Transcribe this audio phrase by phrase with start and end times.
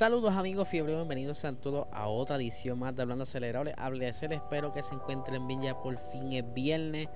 [0.00, 3.74] Saludos amigos fiebre, bienvenidos a todos a otra edición más de Hablando Acelerable.
[3.76, 7.06] Hable de ser, espero que se encuentren bien ya por fin es viernes.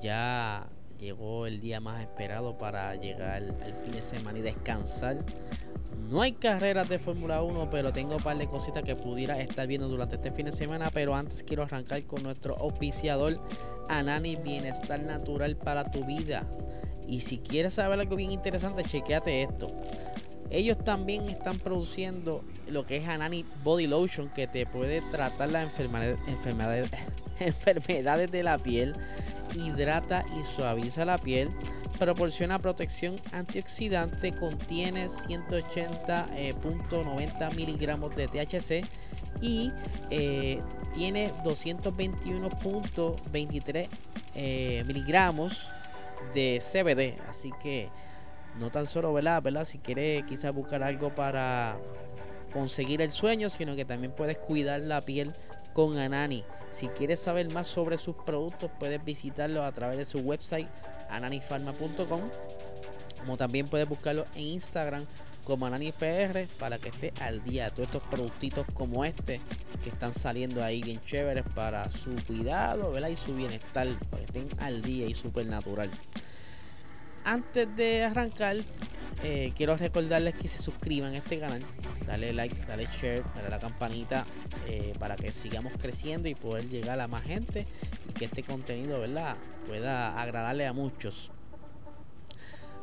[0.00, 0.66] Ya
[0.98, 5.18] llegó el día más esperado para llegar el fin de semana y descansar.
[6.10, 9.68] No hay carreras de Fórmula 1, pero tengo un par de cositas que pudiera estar
[9.68, 10.90] viendo durante este fin de semana.
[10.92, 13.40] Pero antes quiero arrancar con nuestro auspiciador
[13.88, 16.44] Anani Bienestar Natural para tu vida.
[17.06, 19.70] Y si quieres saber algo bien interesante, chequeate esto.
[20.50, 25.64] Ellos también están produciendo lo que es Anani Body Lotion que te puede tratar las
[25.64, 26.18] enfermedades,
[27.40, 28.94] enfermedades, de la piel,
[29.54, 31.50] hidrata y suaviza la piel,
[31.98, 36.54] proporciona protección antioxidante, contiene 180.90 eh,
[37.54, 38.86] miligramos de THC
[39.40, 39.72] y
[40.10, 40.60] eh,
[40.94, 43.88] tiene 221.23
[44.34, 45.68] eh, miligramos
[46.34, 47.16] de CBD.
[47.28, 47.88] Así que
[48.58, 49.42] no tan solo, ¿verdad?
[49.42, 49.64] ¿verdad?
[49.64, 51.78] Si quieres quizás buscar algo para
[52.52, 55.34] conseguir el sueño, sino que también puedes cuidar la piel
[55.72, 56.44] con Anani.
[56.70, 60.68] Si quieres saber más sobre sus productos, puedes visitarlos a través de su website
[61.10, 62.30] ananifarma.com.
[63.18, 65.04] Como también puedes buscarlo en Instagram
[65.44, 69.40] como AnaniPR para que esté al día de todos estos productitos como este
[69.84, 73.10] que están saliendo ahí bien chéveres para su cuidado ¿verdad?
[73.10, 75.88] y su bienestar, para que estén al día y súper natural
[77.26, 78.56] antes de arrancar,
[79.24, 81.60] eh, quiero recordarles que se suscriban a este canal,
[82.06, 84.24] dale like, dale share, dale a la campanita
[84.68, 87.66] eh, para que sigamos creciendo y poder llegar a más gente
[88.08, 89.36] y que este contenido, ¿verdad?
[89.66, 91.32] Pueda agradarle a muchos.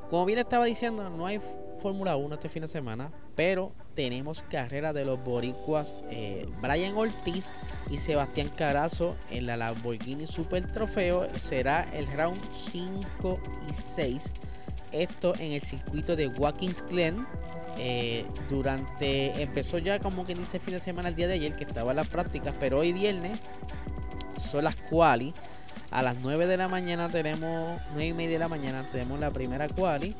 [0.10, 1.40] Como bien estaba diciendo, no hay
[1.84, 7.50] Fórmula 1 este fin de semana, pero tenemos carrera de los boricuas eh, Brian Ortiz
[7.92, 11.28] y Sebastián Carazo en la Lamborghini Super Trofeo.
[11.38, 12.40] Será el round
[12.72, 13.38] 5
[13.70, 14.34] y 6.
[14.94, 17.28] Esto en el circuito de Watkins Glen.
[17.78, 21.66] Eh, durante empezó ya como que dice fin de semana el día de ayer que
[21.66, 23.40] estaba en las prácticas, pero hoy viernes
[24.50, 25.34] son las quali.
[25.92, 29.32] A las 9 de la mañana tenemos 9 y media de la mañana tenemos la
[29.32, 30.16] primera quali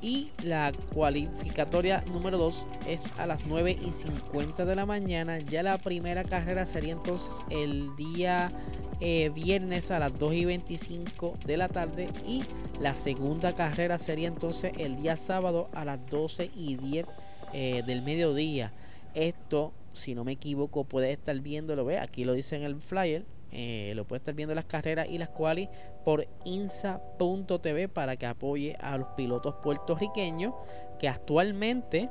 [0.00, 5.38] y la cualificatoria número 2 es a las 9 y 50 de la mañana.
[5.38, 8.52] Ya la primera carrera sería entonces el día
[9.00, 12.08] eh, viernes a las 2 y 25 de la tarde.
[12.26, 12.44] Y
[12.80, 17.06] la segunda carrera sería entonces el día sábado a las 12 y 10
[17.52, 18.72] eh, del mediodía.
[19.14, 21.84] Esto, si no me equivoco, puede estar viéndolo.
[21.84, 25.18] Ve, aquí lo dice en el flyer eh, lo puede estar viendo las carreras y
[25.18, 25.68] las cuales
[26.04, 30.54] por insa.tv para que apoye a los pilotos puertorriqueños
[30.98, 32.10] que actualmente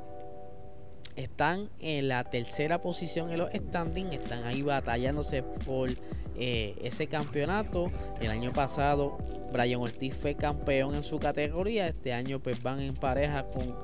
[1.16, 5.90] están en la tercera posición en los standings, están ahí batallándose por
[6.36, 7.90] eh, ese campeonato.
[8.20, 9.18] El año pasado
[9.52, 13.74] Brian Ortiz fue campeón en su categoría, este año pues van en pareja con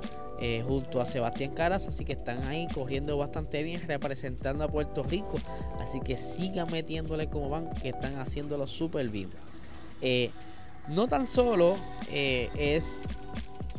[0.41, 5.03] eh, junto a Sebastián Caras, así que están ahí corriendo bastante bien, representando a Puerto
[5.03, 5.39] Rico,
[5.81, 9.31] así que sigan metiéndole como van, que están haciéndolo súper bien.
[10.01, 10.31] Eh,
[10.89, 11.77] no tan solo
[12.11, 13.05] eh, es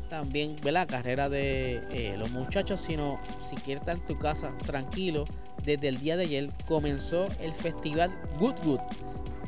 [0.10, 5.26] también la carrera de los muchachos, sino si quieres estar en tu casa tranquilo,
[5.66, 8.80] desde el día de ayer comenzó el festival Good Good,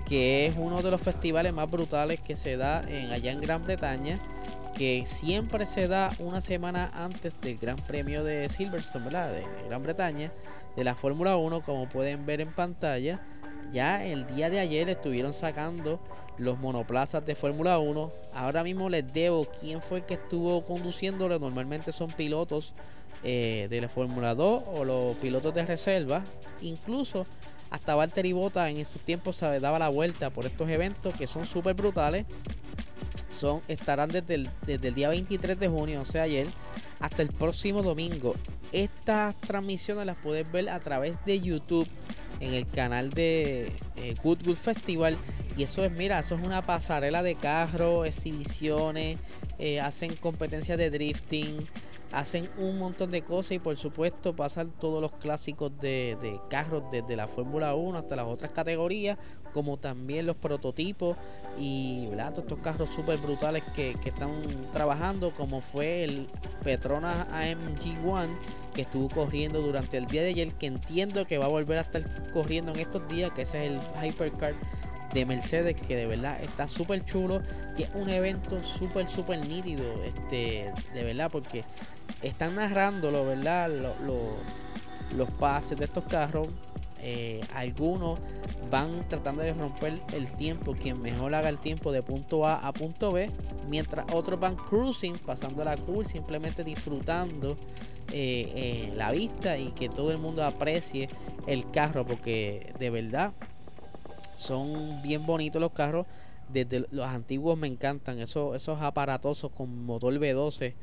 [0.08, 3.64] que es uno de los festivales más brutales que se da en, allá en Gran
[3.64, 4.20] Bretaña
[4.78, 9.32] que siempre se da una semana antes del Gran Premio de Silverstone, ¿verdad?
[9.32, 10.32] De Gran Bretaña,
[10.76, 13.20] de la Fórmula 1, como pueden ver en pantalla.
[13.72, 16.00] Ya el día de ayer estuvieron sacando
[16.38, 18.12] los monoplazas de Fórmula 1.
[18.36, 21.40] Ahora mismo les debo quién fue el que estuvo conduciéndolo.
[21.40, 22.76] Normalmente son pilotos
[23.24, 26.24] eh, de la Fórmula 2 o los pilotos de reserva.
[26.62, 27.26] Incluso
[27.72, 31.46] hasta Valtteri Bota en esos tiempos se daba la vuelta por estos eventos que son
[31.46, 32.26] súper brutales
[33.38, 36.48] son, estarán desde el, desde el día 23 de junio, o sea, ayer,
[37.00, 38.34] hasta el próximo domingo.
[38.72, 41.88] Estas transmisiones las puedes ver a través de YouTube
[42.40, 45.18] en el canal de eh, Good Good Festival.
[45.56, 49.18] Y eso es, mira, eso es una pasarela de carros, exhibiciones,
[49.58, 51.66] eh, hacen competencias de drifting,
[52.18, 56.84] hacen un montón de cosas y por supuesto pasan todos los clásicos de, de carros
[56.92, 59.20] desde la Fórmula 1 hasta las otras categorías,
[59.54, 61.16] como también los prototipos
[61.60, 64.32] y todos estos carros súper brutales que, que, están
[64.74, 66.28] trabajando, como fue el
[66.64, 68.34] Petronas AMG One
[68.74, 71.82] que estuvo corriendo durante el día de ayer, que entiendo que va a volver a
[71.82, 74.54] estar corriendo en estos días, que ese es el Hypercar
[75.18, 77.42] de Mercedes que de verdad está súper chulo
[77.78, 81.64] y es un evento súper súper nítido este de verdad porque
[82.22, 83.70] están narrándolo verdad
[85.16, 86.50] los pases de estos carros
[87.02, 88.20] eh, algunos
[88.70, 92.72] van tratando de romper el tiempo quien mejor haga el tiempo de punto A a
[92.72, 93.32] punto B
[93.70, 97.58] mientras otros van cruising pasando la cool simplemente disfrutando
[98.12, 101.10] eh, eh, la vista y que todo el mundo aprecie
[101.48, 103.34] el carro porque de verdad
[104.38, 106.06] son bien bonitos los carros.
[106.50, 108.20] Desde los antiguos me encantan.
[108.20, 110.74] Esos, esos aparatosos con motor V12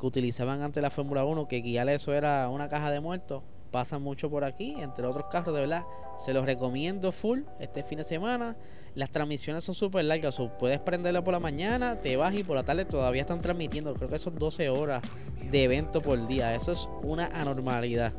[0.00, 3.42] que utilizaban antes la Fórmula 1, que guiar eso era una caja de muertos.
[3.70, 5.84] Pasan mucho por aquí, entre otros carros, de verdad.
[6.16, 8.56] Se los recomiendo full este fin de semana.
[8.94, 10.40] Las transmisiones son súper largas.
[10.58, 13.94] Puedes prenderla por la mañana, te vas y por la tarde todavía están transmitiendo.
[13.94, 15.02] Creo que son 12 horas
[15.50, 16.54] de evento por día.
[16.54, 18.12] Eso es una anormalidad.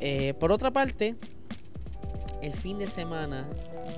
[0.00, 1.16] Eh, por otra parte,
[2.40, 3.46] el fin de semana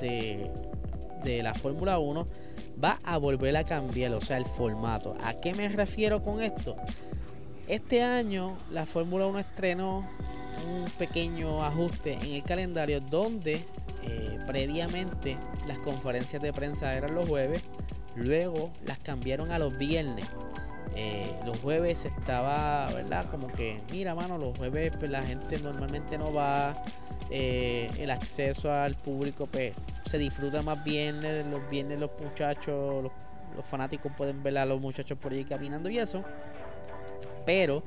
[0.01, 2.27] de, la Fórmula 1
[2.83, 5.15] va a volver a cambiar, o sea, el formato.
[5.23, 6.77] ¿A qué me refiero con esto?
[7.69, 10.09] Este año la Fórmula 1 estrenó
[10.69, 13.65] un pequeño ajuste en el calendario donde
[14.03, 15.37] eh, previamente
[15.67, 17.63] las conferencias de prensa eran los jueves,
[18.17, 20.27] luego las cambiaron a los viernes.
[20.97, 23.27] Eh, los jueves estaba, ¿verdad?
[23.31, 26.83] Como que, mira, mano, los jueves pues, la gente normalmente no va,
[27.31, 29.73] eh, el acceso al público pues,
[30.07, 31.21] se disfruta más bien,
[31.51, 33.13] los viernes los muchachos, los,
[33.71, 36.25] fanáticos pueden ver a los muchachos por ahí caminando y eso,
[37.45, 37.83] pero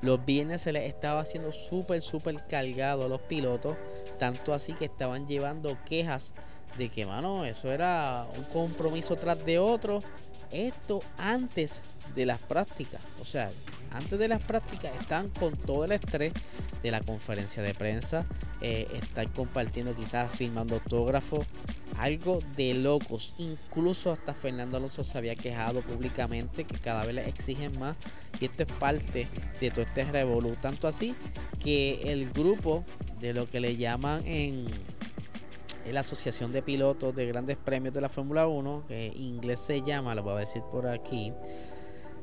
[0.00, 3.76] los viernes se les estaba haciendo súper, súper cargado a los pilotos,
[4.18, 6.34] tanto así que estaban llevando quejas
[6.76, 10.02] de que, mano, eso era un compromiso tras de otro
[10.50, 11.82] esto antes
[12.14, 13.00] de las prácticas.
[13.20, 13.50] O sea,
[13.92, 16.32] antes de las prácticas están con todo el estrés
[16.82, 18.26] de la conferencia de prensa,
[18.60, 21.46] eh, están compartiendo quizás firmando autógrafos,
[21.98, 23.34] algo de locos.
[23.38, 27.96] Incluso hasta Fernando Alonso se había quejado públicamente que cada vez le exigen más
[28.40, 29.26] y esto es parte
[29.60, 30.56] de todo este revolú.
[30.60, 31.14] Tanto así
[31.62, 32.84] que el grupo
[33.20, 34.66] de lo que le llaman en
[35.92, 39.82] la Asociación de Pilotos de Grandes Premios de la Fórmula 1, que en inglés se
[39.82, 41.32] llama, lo voy a decir por aquí.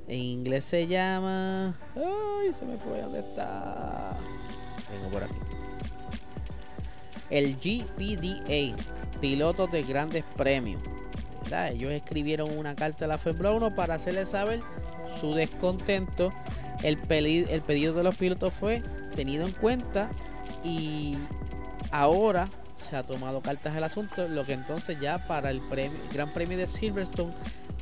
[0.07, 1.75] En inglés se llama.
[1.95, 4.11] Ay, se me fue, ¿dónde está?
[4.91, 5.33] Vengo por aquí.
[7.29, 8.75] El GPDA,
[9.19, 10.81] Pilotos de Grandes Premios.
[11.71, 14.61] Ellos escribieron una carta a la Fórmula 1 para hacerle saber
[15.19, 16.31] su descontento.
[16.83, 18.81] El, el pedido de los pilotos fue
[19.15, 20.09] tenido en cuenta
[20.63, 21.15] y
[21.91, 25.61] ahora se ha tomado cartas al asunto, lo que entonces ya para el,
[26.13, 27.33] Gran Premio de Silverstone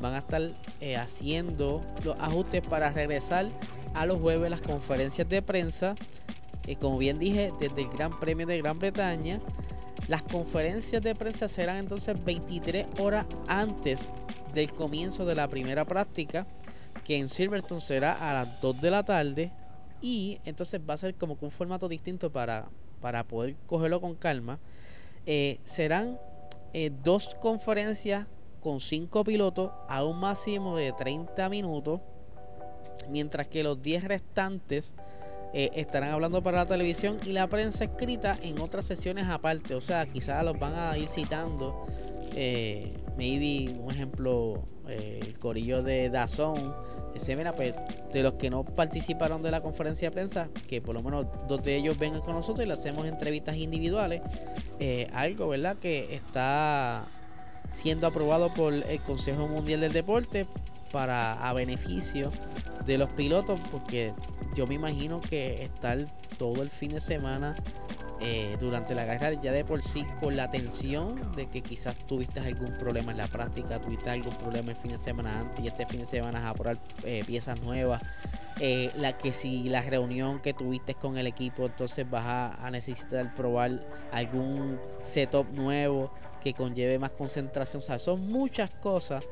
[0.04, 0.42] van a estar
[0.82, 3.48] eh, haciendo los ajustes para regresar
[3.94, 5.96] a los jueves las conferencias de prensa.
[6.68, 9.40] Eh, como bien dije, desde el Gran Premio de Gran Bretaña,
[10.10, 14.10] las conferencias de prensa serán entonces 23 horas antes
[14.54, 16.46] del comienzo de la primera práctica,
[17.06, 19.52] que en Silverstone será a las 2 de la tarde.
[20.02, 22.68] Y entonces va a ser como que un formato distinto para,
[23.00, 24.60] para poder cogerlo con calma.
[25.26, 26.20] Eh, serán
[26.74, 28.28] eh, dos conferencias
[28.64, 32.00] con cinco pilotos a un máximo de 30 minutos,
[33.10, 34.96] mientras que los 10 restantes
[35.54, 39.76] eh, estarán hablando para la televisión y la prensa escrita en otras sesiones aparte.
[39.76, 41.86] O sea, quizás los van a ir citando.
[42.36, 46.74] Eh, maybe, un ejemplo, eh, el corillo de Dazón.
[47.14, 47.76] Ese, mira, pues,
[48.14, 51.64] de los que no participaron de la conferencia de prensa, que por lo menos dos
[51.64, 54.22] de ellos vengan con nosotros y le hacemos entrevistas individuales.
[55.12, 55.78] algo, ¿verdad?
[55.78, 57.06] Que está
[57.70, 60.48] siendo aprobado por el Consejo Mundial del Deporte
[60.92, 62.32] para a beneficio
[62.86, 64.14] de los pilotos porque
[64.56, 65.98] yo me imagino que estar
[66.38, 67.56] todo el fin de semana
[68.26, 72.40] eh, durante la carrera ya de por sí con la tensión de que quizás tuviste
[72.40, 75.86] algún problema en la práctica, tuviste algún problema el fin de semana antes y este
[75.86, 78.02] fin de semana vas a probar eh, piezas nuevas.
[78.60, 82.70] Eh, la que si la reunión que tuviste con el equipo, entonces vas a, a
[82.70, 86.12] necesitar probar algún setup nuevo
[86.44, 87.82] que conlleve más concentración.
[87.82, 89.24] O sea, son muchas cosas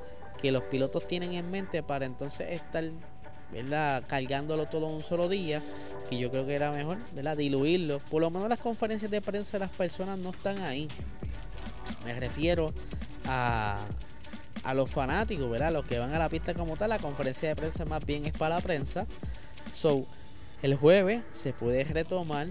[0.41, 2.83] que los pilotos tienen en mente para entonces estar
[3.51, 4.03] ¿verdad?
[4.07, 5.61] cargándolo todo un solo día,
[6.09, 7.37] que yo creo que era mejor ¿verdad?
[7.37, 7.99] diluirlo.
[7.99, 10.87] Por lo menos las conferencias de prensa las personas no están ahí.
[12.05, 12.73] Me refiero
[13.27, 13.79] a,
[14.63, 15.73] a los fanáticos, ¿verdad?
[15.73, 16.89] los que van a la pista como tal.
[16.89, 19.05] La conferencia de prensa más bien es para la prensa.
[19.71, 20.05] So,
[20.61, 22.47] el jueves se puede retomar,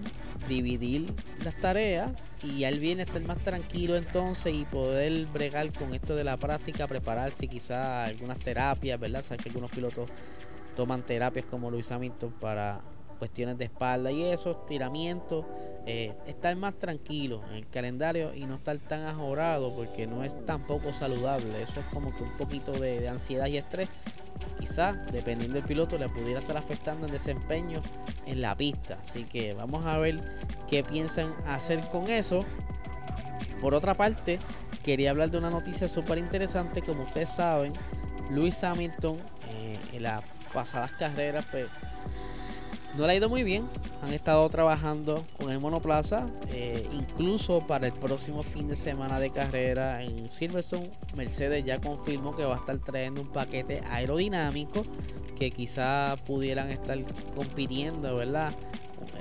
[0.47, 1.13] dividir
[1.43, 2.11] las tareas
[2.43, 6.37] y ya el viernes estar más tranquilo entonces y poder bregar con esto de la
[6.37, 9.23] práctica, prepararse quizás algunas terapias, ¿verdad?
[9.23, 10.09] Sabes que algunos pilotos
[10.75, 12.81] toman terapias como Luis Hamilton para
[13.21, 15.45] cuestiones de espalda y eso, tiramientos,
[15.85, 20.35] eh, estar más tranquilo en el calendario y no estar tan ajorado porque no es
[20.47, 21.61] tampoco saludable.
[21.61, 23.89] Eso es como que un poquito de, ansiedad y estrés.
[24.59, 27.81] Quizás, dependiendo del piloto, le pudiera estar afectando el desempeño
[28.25, 28.97] en la pista.
[29.01, 30.19] Así que vamos a ver
[30.69, 32.45] qué piensan hacer con eso.
[33.59, 34.39] Por otra parte,
[34.83, 36.81] quería hablar de una noticia súper interesante.
[36.81, 37.73] Como ustedes saben,
[38.29, 39.17] Luis Hamilton
[39.49, 41.67] eh, en las pasadas carreras pues,
[42.97, 43.67] no le ha ido muy bien.
[44.01, 46.27] Han estado trabajando con el monoplaza.
[46.49, 52.35] Eh, incluso para el próximo fin de semana de carrera en Silverstone, Mercedes ya confirmó
[52.35, 54.83] que va a estar trayendo un paquete aerodinámico
[55.37, 56.97] que quizá pudieran estar
[57.35, 58.53] compitiendo, ¿verdad?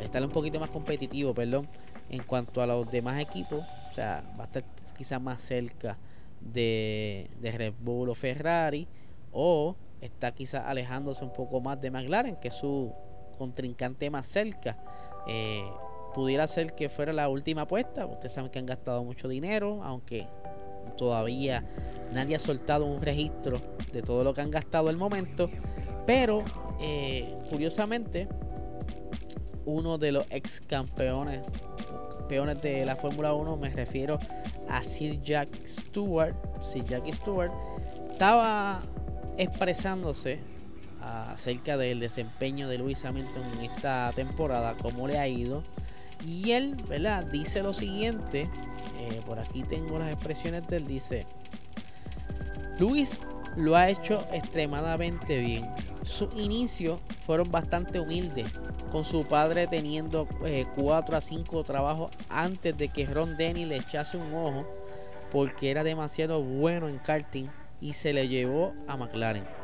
[0.03, 1.69] Estar un poquito más competitivo, perdón,
[2.09, 3.65] en cuanto a los demás equipos.
[3.91, 4.65] O sea, va a estar
[4.97, 5.97] quizá más cerca
[6.41, 8.89] de, de Red Bull o Ferrari.
[9.33, 12.93] O está quizá alejándose un poco más de McLaren, que es su
[13.41, 14.77] contrincante más cerca.
[15.27, 15.65] Eh,
[16.13, 18.05] pudiera ser que fuera la última apuesta.
[18.05, 20.27] Ustedes saben que han gastado mucho dinero, aunque
[20.99, 21.65] todavía
[22.13, 23.59] nadie ha soltado un registro
[23.95, 25.47] de todo lo que han gastado el momento.
[26.07, 26.45] Pero
[26.83, 28.29] eh, curiosamente,
[29.65, 31.41] uno de los ex campeones,
[32.19, 34.19] campeones de la Fórmula 1, me refiero
[34.69, 37.53] a Sir Jack Stewart, Sir Jack Stewart,
[38.11, 38.81] estaba
[39.39, 40.41] expresándose
[41.03, 45.63] acerca del desempeño de Luis Hamilton en esta temporada, cómo le ha ido.
[46.25, 47.25] Y él, ¿verdad?
[47.25, 48.49] Dice lo siguiente,
[48.99, 51.27] eh, por aquí tengo las expresiones de él, dice,
[52.79, 53.23] Luis
[53.57, 55.69] lo ha hecho extremadamente bien.
[56.03, 58.47] Sus inicios fueron bastante humildes,
[58.91, 60.27] con su padre teniendo
[60.77, 64.67] 4 eh, a 5 trabajos antes de que Ron Denny le echase un ojo,
[65.31, 67.47] porque era demasiado bueno en karting
[67.81, 69.60] y se le llevó a McLaren.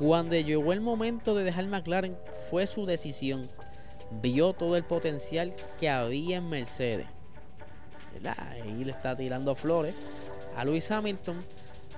[0.00, 2.16] Cuando llegó el momento de dejar McLaren,
[2.48, 3.50] fue su decisión.
[4.22, 7.06] Vio todo el potencial que había en Mercedes.
[8.38, 9.94] Ahí le está tirando flores
[10.56, 11.44] a Luis Hamilton,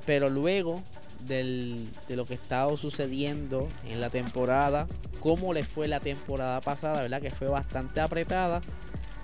[0.05, 0.83] pero luego
[1.21, 4.89] de lo que estaba sucediendo en la temporada,
[5.21, 7.23] cómo le fue la temporada pasada, ¿verdad?
[7.23, 8.63] Que fue bastante apretada.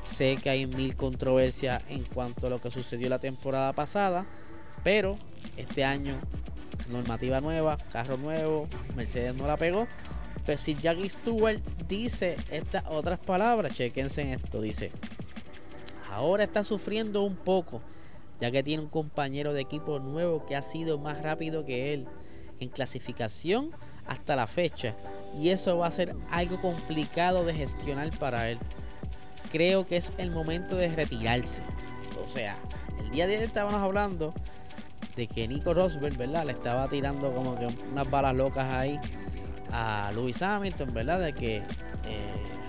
[0.04, 4.24] Sé que hay mil controversias en cuanto a lo que sucedió la temporada pasada,
[4.84, 5.18] pero
[5.56, 6.14] este año
[6.88, 8.66] normativa nueva, carro nuevo,
[8.96, 9.86] Mercedes no la pegó.
[10.46, 14.90] Pero si Jackie Stewart dice estas otras palabras, chequense en esto, dice,
[16.10, 17.82] ahora está sufriendo un poco,
[18.40, 22.06] ya que tiene un compañero de equipo nuevo que ha sido más rápido que él
[22.60, 23.72] en clasificación
[24.06, 24.94] hasta la fecha.
[25.38, 28.58] Y eso va a ser algo complicado de gestionar para él.
[29.52, 31.62] Creo que es el momento de retirarse.
[32.22, 32.56] O sea,
[33.00, 34.34] el día de hoy estábamos hablando
[35.18, 36.46] de que Nico Rosberg, ¿verdad?
[36.46, 39.00] Le estaba tirando como que unas balas locas ahí
[39.72, 41.20] a Lewis Hamilton, ¿verdad?
[41.20, 41.62] De que eh,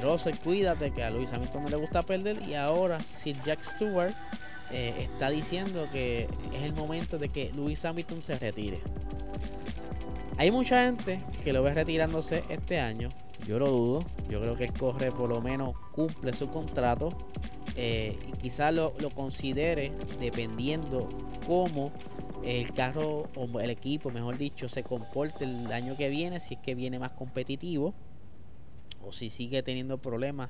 [0.01, 2.41] Russell, cuídate, que a Lewis Hamilton no le gusta perder.
[2.41, 4.15] Y ahora Sir Jack Stewart
[4.72, 8.79] eh, está diciendo que es el momento de que Lewis Hamilton se retire.
[10.38, 13.10] Hay mucha gente que lo ve retirándose este año.
[13.48, 14.06] Yo lo dudo.
[14.27, 17.10] Yo creo que él corre, por lo menos cumple su contrato.
[17.75, 21.08] Eh, y quizás lo, lo, considere dependiendo
[21.46, 21.91] cómo
[22.43, 26.60] el carro o el equipo, mejor dicho, se comporte el año que viene, si es
[26.60, 27.93] que viene más competitivo
[29.05, 30.50] o si sigue teniendo problemas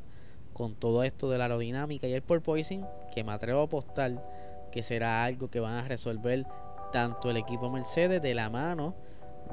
[0.53, 4.24] con todo esto de la aerodinámica y el porpoising, que me atrevo a apostar
[4.72, 6.46] que será algo que van a resolver
[6.91, 8.96] tanto el equipo Mercedes de la mano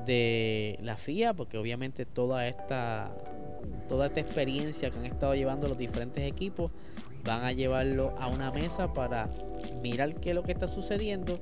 [0.05, 3.15] de la FIA, porque obviamente toda esta
[3.89, 6.73] toda esta experiencia que han estado llevando los diferentes equipos
[7.25, 9.29] van a llevarlo a una mesa para
[9.83, 11.39] mirar qué es lo que está sucediendo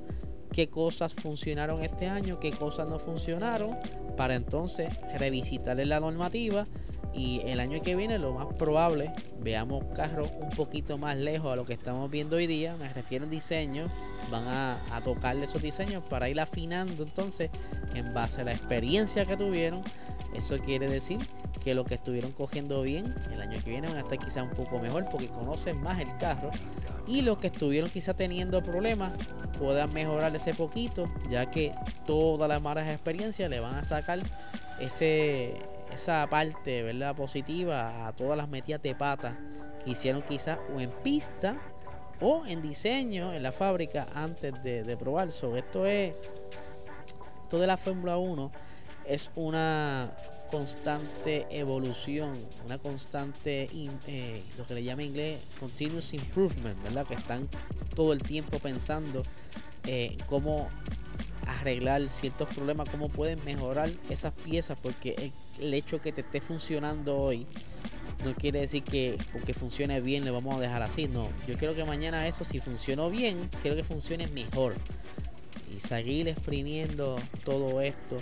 [0.55, 3.75] qué cosas funcionaron este año, qué cosas no funcionaron,
[4.15, 6.65] para entonces revisitar la normativa
[7.13, 11.57] y el año que viene lo más probable veamos carros un poquito más lejos a
[11.57, 13.87] lo que estamos viendo hoy día, me refiero al diseño,
[14.31, 17.49] van a, a tocarle esos diseños para ir afinando entonces
[17.93, 19.81] en base a la experiencia que tuvieron,
[20.33, 21.19] eso quiere decir
[21.65, 24.51] que los que estuvieron cogiendo bien el año que viene van a estar quizá un
[24.51, 26.51] poco mejor porque conocen más el carro.
[27.07, 29.13] Y los que estuvieron quizá teniendo problemas
[29.57, 31.73] puedan mejorar ese poquito ya que
[32.05, 34.19] todas las malas experiencias le van a sacar
[34.79, 35.55] ese
[35.91, 39.35] esa parte verdad positiva a todas las metidas de pata
[39.83, 41.57] que hicieron quizá o en pista
[42.21, 45.29] o en diseño en la fábrica antes de, probar.
[45.29, 45.53] Esto
[45.87, 46.13] es
[47.43, 48.51] esto de la Fórmula 1
[49.07, 50.11] es una
[50.49, 53.69] constante evolución, una constante,
[54.07, 57.05] eh, lo que le llama en inglés, continuous improvement, ¿verdad?
[57.05, 57.47] Que están
[57.95, 59.23] todo el tiempo pensando
[59.85, 60.67] eh, cómo
[61.45, 67.17] arreglar ciertos problemas, cómo pueden mejorar esas piezas, porque el, hecho que te esté funcionando
[67.17, 67.45] hoy
[68.23, 71.29] no quiere decir que porque funcione bien le vamos a dejar así, no.
[71.47, 74.75] Yo quiero que mañana eso, si funcionó bien, quiero que funcione mejor.
[75.75, 78.19] Y seguir exprimiendo todo esto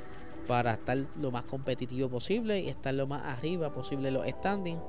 [0.48, 4.82] para estar lo más competitivo posible y estar lo más arriba posible los standings.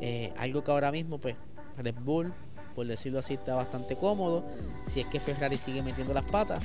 [0.00, 1.36] Eh, algo que ahora mismo, pues,
[1.78, 2.32] Red Bull,
[2.74, 4.44] por decirlo así, está bastante cómodo.
[4.86, 6.62] Si es que Ferrari sigue metiendo las patas,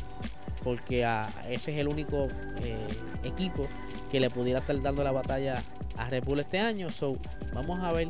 [0.64, 1.08] porque
[1.50, 2.28] ese es el único
[2.62, 2.78] eh,
[3.24, 3.68] equipo
[4.12, 5.64] que le pudiera estar dando la batalla
[5.98, 6.90] a Red Bull este año.
[6.90, 7.18] So,
[7.54, 8.10] vamos a ver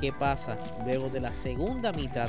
[0.00, 2.28] qué pasa luego de la segunda mitad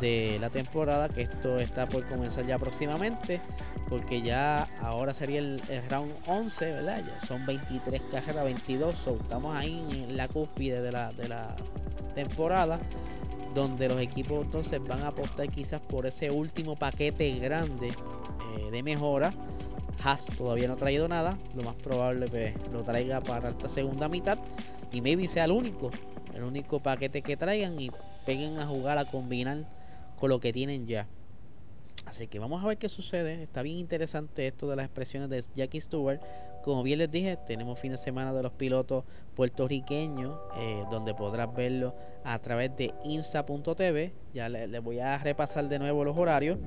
[0.00, 3.40] de la temporada, que esto está por comenzar ya próximamente,
[3.88, 7.02] porque ya ahora sería el, round 11, ¿verdad?
[7.04, 11.54] Ya son 23 carreras, 22, so, estamos ahí en la cúspide de la, de la
[12.14, 12.80] temporada,
[13.54, 18.82] donde los equipos entonces van a apostar quizás por ese último paquete grande eh, de
[18.82, 19.32] mejora.
[20.02, 24.08] Haas todavía no ha traído nada, lo más probable que lo traiga para esta segunda
[24.08, 24.38] mitad
[24.90, 25.90] y maybe sea el único,
[26.34, 27.90] el único paquete que traigan y
[28.24, 29.64] peguen a jugar a combinar
[30.18, 31.06] con lo que tienen ya.
[32.06, 33.42] Así que vamos a ver qué sucede.
[33.42, 36.20] Está bien interesante esto de las expresiones de Jackie Stewart.
[36.62, 41.52] Como bien les dije, tenemos fin de semana de los pilotos puertorriqueños, eh, donde podrás
[41.54, 44.12] verlo a través de insa.tv.
[44.32, 46.58] Ya les voy a repasar de nuevo los horarios,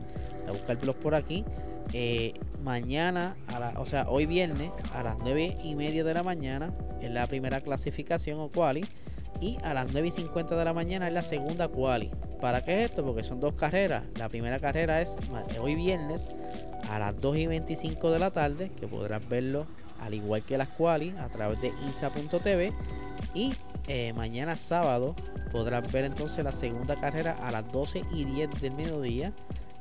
[0.47, 1.45] a buscarlos por aquí.
[1.93, 6.73] Eh, mañana, a o sea, hoy viernes a las 9 y media de la mañana,
[6.99, 8.83] en la primera clasificación o quali
[9.39, 12.11] y a las 9 y 50 de la mañana es la segunda quali.
[12.41, 13.03] ¿Para qué es esto?
[13.03, 14.03] Porque son dos carreras.
[14.17, 15.15] La primera carrera es
[15.59, 16.29] hoy viernes
[16.89, 19.67] a las 2 y 25 de la tarde, que podrás verlo
[19.99, 22.73] al igual que las quali a través de isa.tv
[23.33, 23.53] y
[23.87, 25.15] eh, mañana sábado
[25.51, 29.33] podrás ver entonces la segunda carrera a las 12 y 10 del mediodía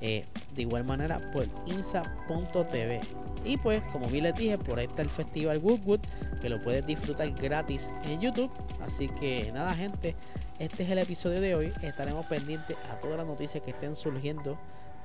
[0.06, 3.00] eh, de igual manera por insa.tv.
[3.42, 6.00] Y pues, como bien les dije, por ahí está el festival Woodwood,
[6.42, 8.50] que lo puedes disfrutar gratis en YouTube.
[8.82, 10.14] Así que nada, gente,
[10.58, 11.72] este es el episodio de hoy.
[11.80, 14.58] Estaremos pendientes a todas las noticias que estén surgiendo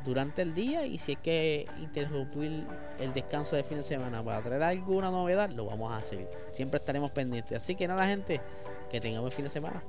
[0.04, 2.68] durante el día y si es que interrumpir
[3.00, 6.30] el descanso de fin de semana para traer alguna novedad, lo vamos a hacer.
[6.52, 7.56] Siempre estaremos pendientes.
[7.56, 8.42] Así que nada, gente,
[8.90, 9.82] que tengamos fin de semana.